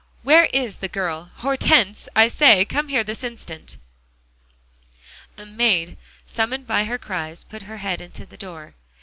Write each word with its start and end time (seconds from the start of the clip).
"Where 0.23 0.45
is 0.45 0.79
the 0.79 0.87
girl? 0.87 1.29
Hortense, 1.35 2.09
I 2.15 2.27
say, 2.27 2.65
come 2.65 2.87
here 2.87 3.03
this 3.03 3.23
instant!" 3.23 3.77
A 5.37 5.45
maid, 5.45 5.95
summoned 6.25 6.65
by 6.65 6.85
her 6.85 6.97
cries, 6.97 7.43
put 7.43 7.61
her 7.69 7.77
head 7.77 8.01
in 8.01 8.11
the 8.11 8.35
door. 8.35 8.73